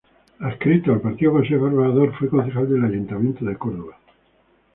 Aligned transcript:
Adscrito 0.39 0.91
al 0.93 1.01
Partido 1.01 1.33
Conservador, 1.33 2.17
fue 2.17 2.27
concejal 2.27 2.67
del 2.67 2.85
Ayuntamiento 2.85 3.45
de 3.45 3.55
Córdoba. 3.55 3.99